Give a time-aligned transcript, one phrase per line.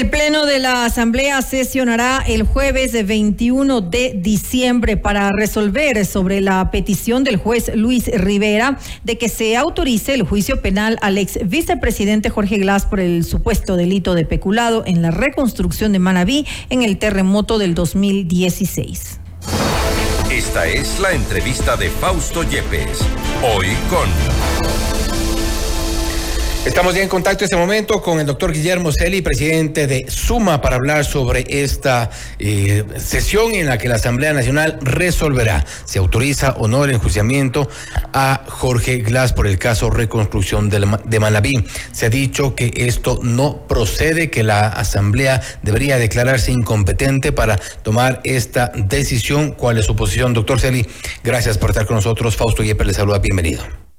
[0.00, 6.70] El Pleno de la Asamblea sesionará el jueves 21 de diciembre para resolver sobre la
[6.70, 12.30] petición del juez Luis Rivera de que se autorice el juicio penal al ex vicepresidente
[12.30, 16.96] Jorge Glass por el supuesto delito de peculado en la reconstrucción de Manabí en el
[16.96, 19.20] terremoto del 2016.
[20.32, 23.00] Esta es la entrevista de Fausto Yepes,
[23.42, 25.19] hoy con...
[26.66, 30.60] Estamos ya en contacto en este momento con el doctor Guillermo Celi, presidente de Suma,
[30.60, 36.50] para hablar sobre esta eh, sesión en la que la Asamblea Nacional resolverá si autoriza
[36.58, 37.66] o no el enjuiciamiento
[38.12, 41.64] a Jorge Glass por el caso reconstrucción de, Manabí.
[41.92, 48.20] Se ha dicho que esto no procede, que la Asamblea debería declararse incompetente para tomar
[48.22, 49.52] esta decisión.
[49.52, 50.86] ¿Cuál es su posición, doctor Celi?
[51.24, 52.36] Gracias por estar con nosotros.
[52.36, 53.18] Fausto Yepes le saluda.
[53.18, 53.89] Bienvenido.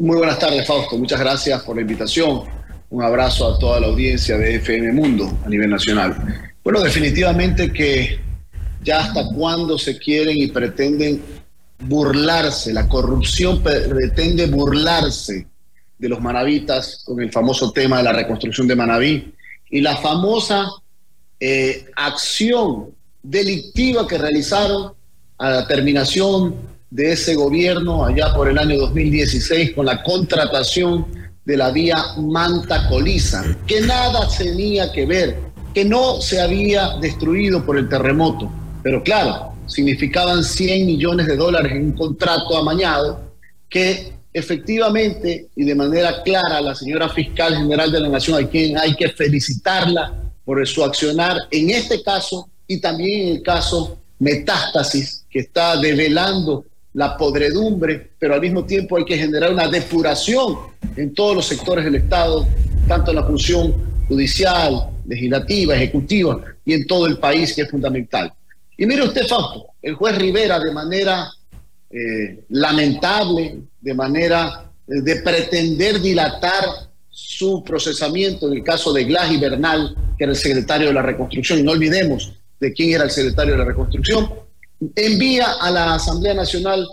[0.00, 0.96] Muy buenas tardes, Fausto.
[0.96, 2.44] Muchas gracias por la invitación.
[2.88, 6.16] Un abrazo a toda la audiencia de FM Mundo a nivel nacional.
[6.64, 8.18] Bueno, definitivamente que
[8.82, 11.22] ya hasta cuándo se quieren y pretenden
[11.80, 15.46] burlarse, la corrupción pretende burlarse
[15.98, 19.34] de los manavitas con el famoso tema de la reconstrucción de Manabí
[19.68, 20.66] y la famosa
[21.38, 22.86] eh, acción
[23.22, 24.94] delictiva que realizaron
[25.36, 31.06] a la terminación de ese gobierno allá por el año 2016 con la contratación
[31.44, 35.38] de la vía Manta-Coliza, que nada tenía que ver,
[35.72, 38.50] que no se había destruido por el terremoto,
[38.82, 43.34] pero claro, significaban 100 millones de dólares en un contrato amañado
[43.68, 48.76] que efectivamente y de manera clara la señora fiscal general de la Nación, a quien
[48.78, 50.12] hay que felicitarla
[50.44, 56.64] por su accionar en este caso y también en el caso Metástasis, que está develando
[56.92, 60.56] la podredumbre, pero al mismo tiempo hay que generar una depuración
[60.96, 62.46] en todos los sectores del Estado,
[62.88, 63.74] tanto en la función
[64.08, 68.32] judicial, legislativa, ejecutiva y en todo el país, que es fundamental.
[68.76, 71.30] Y mire usted, Fausto, el juez Rivera de manera
[71.90, 76.64] eh, lamentable, de manera eh, de pretender dilatar
[77.08, 81.02] su procesamiento en el caso de Glass y Bernal, que era el secretario de la
[81.02, 84.30] reconstrucción, y no olvidemos de quién era el secretario de la reconstrucción,
[84.96, 86.86] envía a la Asamblea Nacional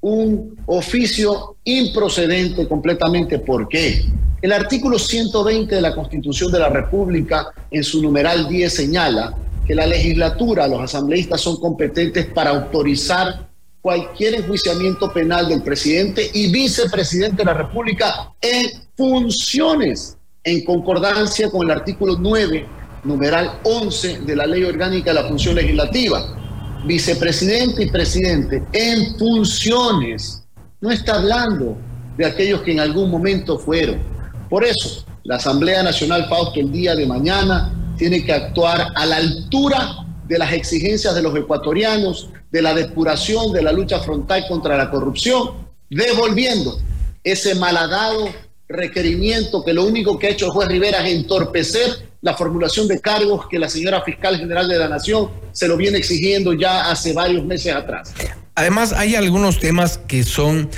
[0.00, 3.38] un oficio improcedente completamente.
[3.38, 4.04] ¿Por qué?
[4.40, 9.74] El artículo 120 de la Constitución de la República, en su numeral 10, señala que
[9.74, 13.48] la legislatura, los asambleístas son competentes para autorizar
[13.80, 21.64] cualquier enjuiciamiento penal del presidente y vicepresidente de la República en funciones, en concordancia con
[21.64, 22.66] el artículo 9,
[23.04, 26.41] numeral 11 de la Ley Orgánica de la Función Legislativa
[26.84, 30.44] vicepresidente y presidente en funciones.
[30.80, 31.76] No está hablando
[32.16, 34.00] de aquellos que en algún momento fueron.
[34.48, 39.16] Por eso, la Asamblea Nacional Fausto el día de mañana tiene que actuar a la
[39.16, 44.76] altura de las exigencias de los ecuatorianos, de la depuración, de la lucha frontal contra
[44.76, 45.50] la corrupción,
[45.88, 46.78] devolviendo
[47.24, 48.28] ese malhadado
[48.72, 53.00] requerimiento que lo único que ha hecho el juez Rivera es entorpecer la formulación de
[53.00, 57.12] cargos que la señora fiscal general de la Nación se lo viene exigiendo ya hace
[57.12, 58.14] varios meses atrás.
[58.54, 60.68] Además, hay algunos temas que son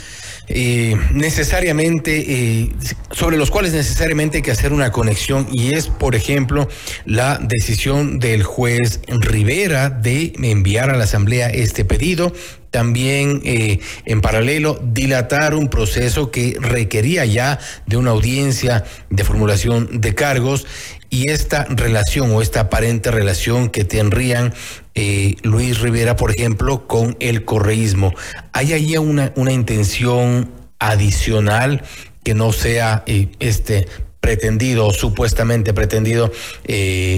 [0.47, 2.73] eh, necesariamente, eh,
[3.11, 6.69] sobre los cuales necesariamente hay que hacer una conexión y es, por ejemplo,
[7.07, 12.33] la decisión del juez Rivera de enviar a la Asamblea este pedido.
[12.71, 20.01] También eh, en paralelo dilatar un proceso que requería ya de una audiencia de formulación
[20.01, 20.67] de cargos
[21.15, 24.53] y esta relación o esta aparente relación que tendrían
[24.97, 28.13] eh, Luis Rivera, por ejemplo, con el correísmo.
[28.53, 31.85] ¿Hay ahí una, una intención adicional
[32.25, 33.87] que no sea eh, este
[34.19, 36.33] pretendido o supuestamente pretendido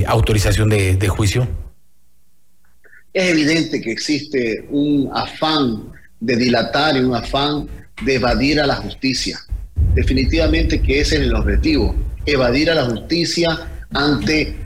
[0.07, 1.49] autorización de, de juicio?
[3.15, 5.91] Es evidente que existe un afán
[6.21, 7.67] de dilatar y un afán
[8.05, 9.39] de evadir a la justicia.
[9.95, 11.95] Definitivamente que ese es el objetivo,
[12.27, 14.57] evadir a la justicia ante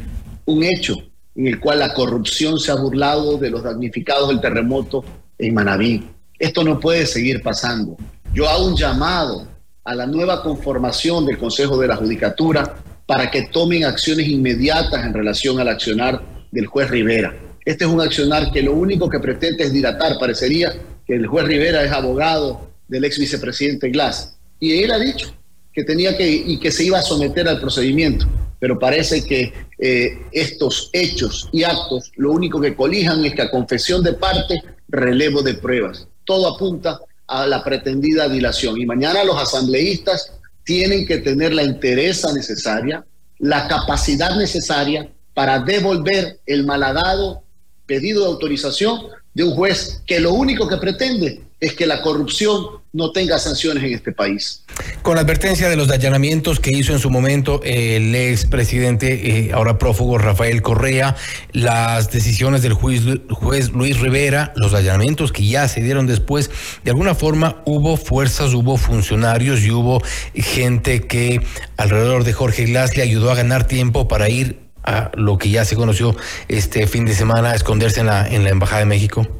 [0.46, 0.96] un hecho
[1.34, 5.04] en el cual la corrupción se ha burlado de los damnificados del terremoto
[5.38, 6.06] en Manabí.
[6.38, 7.96] Esto no puede seguir pasando.
[8.34, 9.46] Yo hago un llamado
[9.84, 12.76] a la nueva conformación del Consejo de la Judicatura
[13.06, 17.34] para que tomen acciones inmediatas en relación al accionar del juez Rivera.
[17.64, 20.18] Este es un accionar que lo único que pretende es dilatar.
[20.18, 20.72] Parecería
[21.06, 24.36] que el juez Rivera es abogado del ex vicepresidente Glass.
[24.58, 25.32] Y él ha dicho
[25.72, 28.26] que tenía que y que se iba a someter al procedimiento.
[28.60, 33.50] Pero parece que eh, estos hechos y actos lo único que colijan es que a
[33.50, 36.06] confesión de parte, relevo de pruebas.
[36.24, 38.78] Todo apunta a la pretendida dilación.
[38.80, 43.04] Y mañana los asambleístas tienen que tener la interés necesaria
[43.40, 47.42] la capacidad necesaria para devolver el malhadado
[47.86, 49.00] pedido de autorización
[49.34, 53.84] de un juez que lo único que pretende es que la corrupción no tenga sanciones
[53.84, 54.64] en este país.
[55.02, 59.78] Con la advertencia de los allanamientos que hizo en su momento el expresidente, eh, ahora
[59.78, 61.14] prófugo Rafael Correa,
[61.52, 66.50] las decisiones del juez, juez Luis Rivera, los allanamientos que ya se dieron después,
[66.82, 70.02] de alguna forma hubo fuerzas, hubo funcionarios y hubo
[70.34, 71.40] gente que
[71.76, 75.64] alrededor de Jorge Glass le ayudó a ganar tiempo para ir a lo que ya
[75.64, 76.16] se conoció
[76.48, 79.39] este fin de semana, a esconderse en la, en la Embajada de México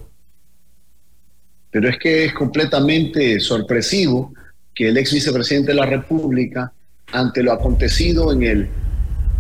[1.71, 4.33] pero es que es completamente sorpresivo
[4.75, 6.73] que el ex vicepresidente de la República,
[7.13, 8.69] ante lo acontecido en el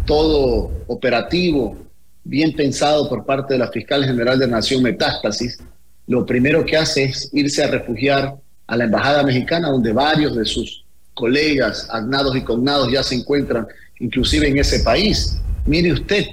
[0.06, 1.76] todo operativo,
[2.24, 5.58] bien pensado por parte de la fiscal general de Nación Metástasis,
[6.06, 8.36] lo primero que hace es irse a refugiar
[8.66, 10.84] a la Embajada Mexicana, donde varios de sus
[11.14, 13.66] colegas, agnados y cognados, ya se encuentran
[13.98, 15.40] inclusive en ese país.
[15.66, 16.26] Mire usted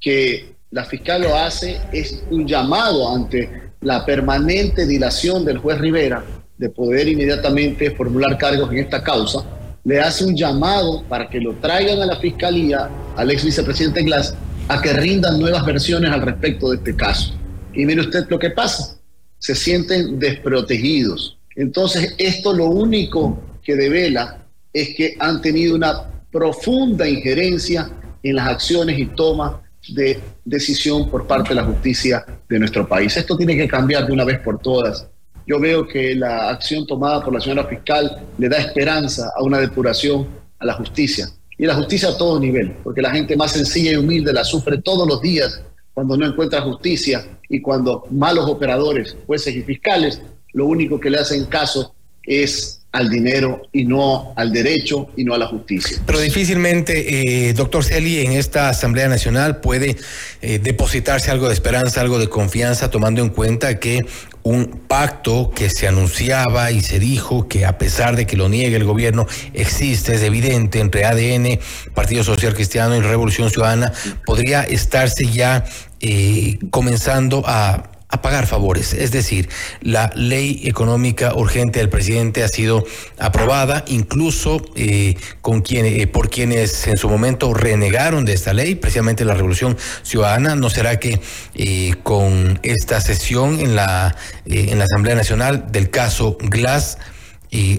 [0.00, 6.24] que la fiscal lo hace, es un llamado ante la permanente dilación del juez Rivera
[6.56, 9.44] de poder inmediatamente formular cargos en esta causa,
[9.84, 14.34] le hace un llamado para que lo traigan a la fiscalía, al ex vicepresidente Glass,
[14.66, 17.34] a que rindan nuevas versiones al respecto de este caso.
[17.72, 18.98] Y mire usted lo que pasa,
[19.38, 21.38] se sienten desprotegidos.
[21.54, 27.90] Entonces, esto lo único que devela es que han tenido una profunda injerencia
[28.22, 29.54] en las acciones y tomas
[29.94, 33.16] de decisión por parte de la justicia de nuestro país.
[33.16, 35.06] Esto tiene que cambiar de una vez por todas.
[35.46, 39.58] Yo veo que la acción tomada por la señora fiscal le da esperanza a una
[39.58, 40.26] depuración
[40.58, 41.28] a la justicia.
[41.56, 44.78] Y la justicia a todo nivel, porque la gente más sencilla y humilde la sufre
[44.78, 45.60] todos los días
[45.92, 51.18] cuando no encuentra justicia y cuando malos operadores, jueces y fiscales, lo único que le
[51.18, 51.94] hacen caso
[52.28, 55.98] es al dinero y no al derecho y no a la justicia.
[56.06, 59.96] Pero difícilmente, eh, doctor Celi, en esta Asamblea Nacional puede
[60.40, 64.06] eh, depositarse algo de esperanza, algo de confianza, tomando en cuenta que
[64.42, 68.76] un pacto que se anunciaba y se dijo que a pesar de que lo niegue
[68.76, 71.60] el gobierno, existe, es evidente, entre ADN,
[71.94, 73.92] Partido Social Cristiano y Revolución Ciudadana,
[74.24, 75.66] podría estarse ya
[76.00, 78.94] eh, comenzando a a pagar favores.
[78.94, 79.48] Es decir,
[79.82, 82.84] la ley económica urgente del presidente ha sido
[83.18, 88.74] aprobada, incluso eh, con quien, eh, por quienes en su momento renegaron de esta ley,
[88.74, 90.54] precisamente la Revolución Ciudadana.
[90.54, 91.20] ¿No será que
[91.54, 94.16] eh, con esta sesión en la,
[94.46, 96.98] en la Asamblea Nacional del caso Glass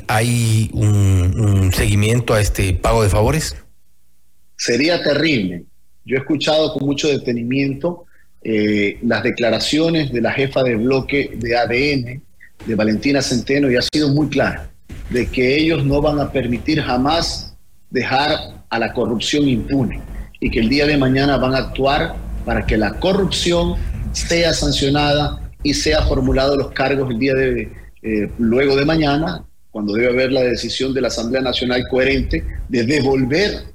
[0.07, 3.55] hay un seguimiento a este pago de favores?
[4.55, 5.63] Sería terrible.
[6.05, 8.05] Yo he escuchado con mucho detenimiento
[8.44, 12.21] eh, las declaraciones de la jefa de bloque de ADN,
[12.65, 14.69] de Valentina Centeno, y ha sido muy clara,
[15.09, 17.56] de que ellos no van a permitir jamás
[17.89, 20.01] dejar a la corrupción impune
[20.39, 22.15] y que el día de mañana van a actuar
[22.45, 23.75] para que la corrupción
[24.13, 27.71] sea sancionada y sea formulado los cargos el día de
[28.01, 32.86] eh, luego de mañana, cuando debe haber la decisión de la Asamblea Nacional coherente de
[32.86, 33.65] devolver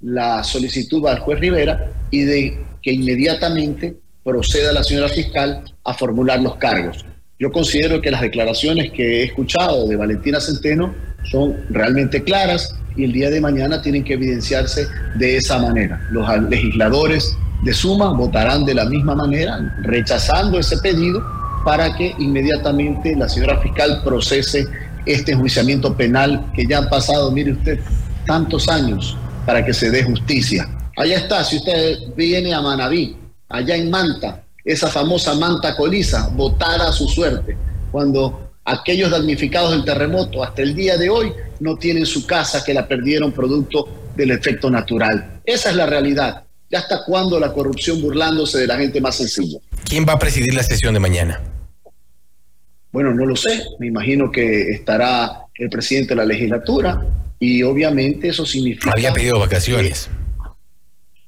[0.00, 3.96] la solicitud al juez Rivera y de que inmediatamente
[4.30, 7.04] proceda la señora fiscal a formular los cargos.
[7.40, 10.94] Yo considero que las declaraciones que he escuchado de Valentina Centeno
[11.24, 14.86] son realmente claras y el día de mañana tienen que evidenciarse
[15.16, 16.00] de esa manera.
[16.12, 21.24] Los legisladores de Suma votarán de la misma manera, rechazando ese pedido
[21.64, 24.64] para que inmediatamente la señora fiscal procese
[25.06, 27.80] este enjuiciamiento penal que ya han pasado, mire usted,
[28.26, 30.68] tantos años para que se dé justicia.
[30.96, 33.16] Allá está, si usted viene a Manabí,
[33.50, 37.56] allá en Manta, esa famosa Manta Coliza, votada a su suerte,
[37.90, 42.72] cuando aquellos damnificados del terremoto hasta el día de hoy no tienen su casa que
[42.72, 45.40] la perdieron producto del efecto natural.
[45.44, 46.44] Esa es la realidad.
[46.70, 49.58] ¿Ya hasta cuándo la corrupción burlándose de la gente más sencilla?
[49.84, 51.40] ¿Quién va a presidir la sesión de mañana?
[52.92, 53.64] Bueno, no lo sé.
[53.80, 57.04] Me imagino que estará el presidente de la legislatura
[57.40, 58.92] y obviamente eso significa...
[58.92, 60.08] Había pedido vacaciones.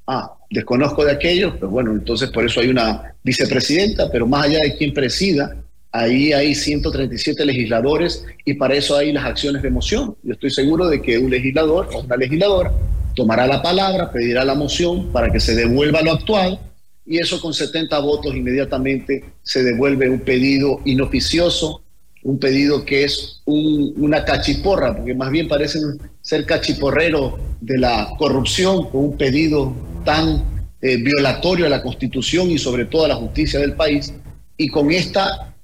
[0.07, 4.59] Ah, desconozco de aquello, pero bueno, entonces por eso hay una vicepresidenta, pero más allá
[4.65, 5.57] de quien presida,
[5.93, 10.17] ahí hay 137 legisladores y para eso hay las acciones de moción.
[10.23, 12.73] Yo estoy seguro de que un legislador o una legisladora
[13.15, 16.59] tomará la palabra, pedirá la moción para que se devuelva lo actual
[17.05, 21.83] y eso con 70 votos inmediatamente se devuelve un pedido inoficioso,
[22.23, 28.89] un pedido que es una cachiporra, porque más bien parecen ser cachiporreros de la corrupción
[28.91, 33.61] con un pedido tan eh, violatorio a la Constitución y sobre todo a la justicia
[33.61, 34.13] del país.
[34.57, 35.55] Y con esta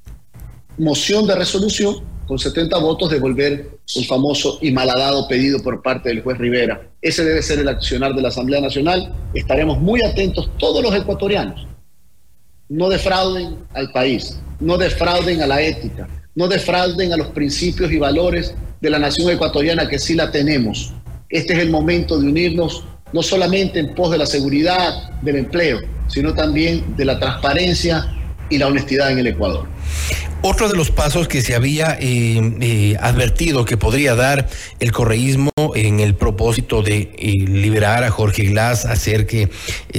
[0.76, 6.23] moción de resolución con 70 votos, devolver el famoso y malhadado pedido por parte del
[6.23, 6.90] juez Rivera.
[7.00, 9.11] Ese debe ser el accionar de la Asamblea Nacional.
[9.33, 11.66] Estaremos muy atentos todos los ecuatorianos.
[12.68, 17.99] No defrauden al país, no defrauden a la ética, no defrauden a los principios y
[17.99, 20.92] valores de la nación ecuatoriana que sí la tenemos.
[21.30, 25.80] Este es el momento de unirnos no solamente en pos de la seguridad, del empleo,
[26.08, 28.14] sino también de la transparencia
[28.50, 29.66] y la honestidad en el Ecuador.
[30.40, 35.50] Otro de los pasos que se había eh, eh, advertido que podría dar el correísmo
[35.75, 39.50] en el propósito de eh, liberar a Jorge Glass, hacer que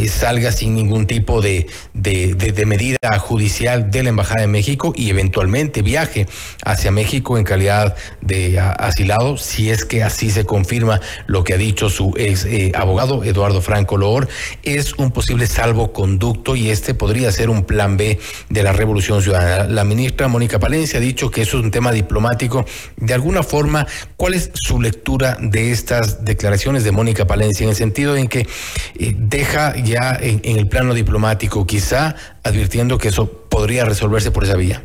[0.08, 5.82] salga sin ningún tipo de, de, medida judicial de la Embajada de México y eventualmente
[5.82, 6.26] viaje
[6.64, 11.58] hacia México en calidad de asilado, si es que así se confirma lo que ha
[11.58, 14.30] dicho su ex abogado Eduardo Franco Loor,
[14.64, 18.20] es un posible salvoconducto y este podría ser un plan B
[18.50, 19.66] de la Revolución Ciudadana.
[19.66, 22.66] La ministra Mónica Palencia ha dicho que eso es un tema diplomático.
[22.96, 27.76] De alguna forma, ¿cuál es su lectura de estas declaraciones de Mónica Palencia en el
[27.76, 28.48] sentido en que
[28.98, 34.56] eh, deja ya en, el plano diplomático, quizá advirtiendo que eso podría resolverse por esa
[34.56, 34.84] vía?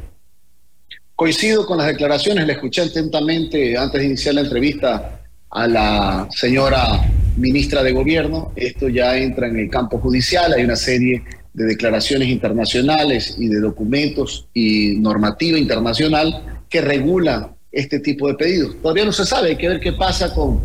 [1.15, 5.21] Coincido con las declaraciones, le escuché atentamente antes de iniciar la entrevista
[5.51, 8.53] a la señora ministra de Gobierno.
[8.57, 11.23] Esto ya entra en el campo judicial, hay una serie
[11.55, 18.77] de declaraciones internacionales y de documentos y normativa internacional que regula este tipo de pedidos.
[18.83, 20.61] Todavía no se sabe, hay que ver qué pasa con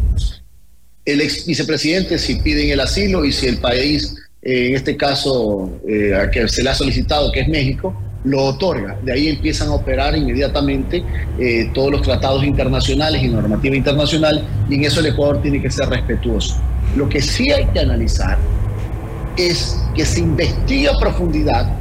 [1.05, 5.79] el ex vicepresidente si piden el asilo y si el país, eh, en este caso
[5.88, 8.98] eh, a que se le ha solicitado, que es México, lo otorga.
[9.03, 11.03] De ahí empiezan a operar inmediatamente
[11.39, 15.72] eh, todos los tratados internacionales y normativa internacional y en eso el Ecuador tiene que
[15.72, 16.58] ser respetuoso.
[16.96, 18.38] Lo que sí hay que analizar
[19.39, 21.74] es que se investigue a profundidad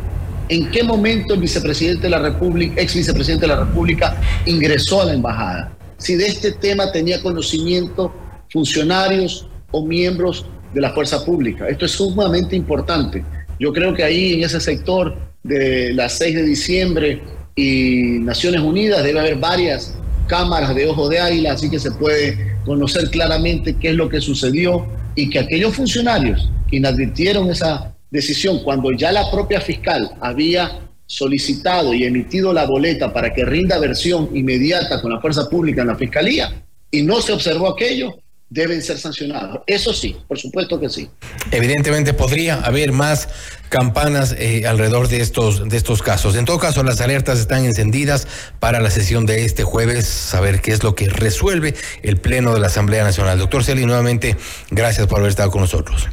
[0.49, 5.07] en qué momento el vicepresidente de la República, ex vicepresidente de la República, ingresó a
[5.07, 5.73] la embajada.
[5.99, 8.15] Si de este tema tenía conocimiento
[8.51, 11.69] funcionarios o miembros de la fuerza pública.
[11.69, 13.25] Esto es sumamente importante.
[13.59, 17.23] Yo creo que ahí en ese sector de las 6 de diciembre
[17.57, 19.95] y Naciones Unidas debe haber varias
[20.29, 24.21] cámaras de ojo de águila, así que se puede conocer claramente qué es lo que
[24.21, 30.81] sucedió y que aquellos funcionarios quienes advirtieron esa decisión cuando ya la propia fiscal había
[31.07, 35.89] solicitado y emitido la boleta para que rinda versión inmediata con la fuerza pública en
[35.89, 38.15] la fiscalía y no se observó aquello,
[38.51, 39.61] deben ser sancionados.
[39.67, 41.09] Eso sí, por supuesto que sí.
[41.51, 43.29] Evidentemente podría haber más
[43.69, 46.35] campanas eh, alrededor de estos, de estos casos.
[46.35, 48.27] En todo caso, las alertas están encendidas
[48.59, 52.61] para la sesión de este jueves, saber qué es lo que resuelve el Pleno de
[52.61, 53.39] la Asamblea Nacional.
[53.39, 54.37] Doctor Celi, nuevamente,
[54.71, 56.09] gracias por haber estado con nosotros.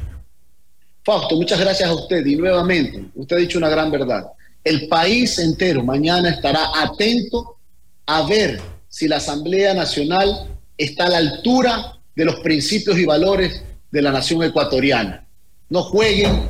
[1.06, 4.26] Fausto, muchas gracias a usted y nuevamente, usted ha dicho una gran verdad.
[4.64, 7.58] El país entero mañana estará atento
[8.08, 8.60] a ver
[8.90, 14.12] si la Asamblea Nacional está a la altura de los principios y valores de la
[14.12, 15.28] nación ecuatoriana.
[15.70, 16.42] No jueguen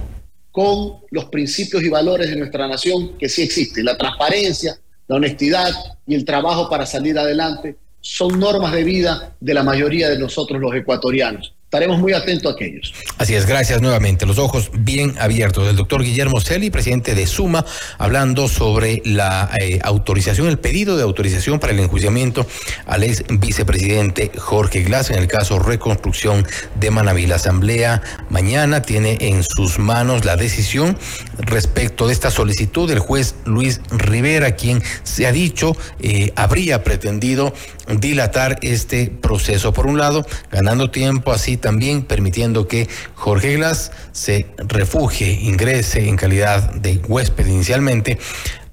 [0.51, 3.83] con los principios y valores de nuestra nación que sí existen.
[3.83, 5.73] La transparencia, la honestidad
[6.07, 10.61] y el trabajo para salir adelante son normas de vida de la mayoría de nosotros
[10.61, 12.93] los ecuatorianos estaremos muy atentos a aquellos.
[13.17, 14.25] Así es, gracias nuevamente.
[14.25, 17.65] Los ojos bien abiertos del doctor Guillermo Celi, presidente de Suma,
[17.97, 22.47] hablando sobre la eh, autorización, el pedido de autorización para el enjuiciamiento
[22.85, 26.47] al ex vicepresidente Jorge Glass en el caso reconstrucción
[26.79, 27.27] de Manaví.
[27.27, 30.97] La Asamblea mañana tiene en sus manos la decisión
[31.39, 37.53] respecto de esta solicitud del juez Luis Rivera, quien se ha dicho eh, habría pretendido
[37.99, 39.73] dilatar este proceso.
[39.73, 46.15] Por un lado, ganando tiempo así también permitiendo que Jorge Glass se refugie, ingrese en
[46.15, 48.19] calidad de huésped inicialmente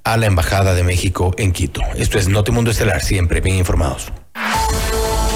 [0.05, 1.81] a la Embajada de México en Quito.
[1.97, 4.13] Esto es Notimundo Estelar, siempre bien informados.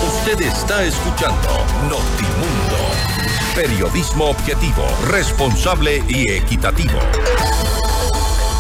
[0.07, 1.49] Usted está escuchando
[1.85, 2.77] Notimundo,
[3.55, 7.01] periodismo objetivo, responsable y equitativo.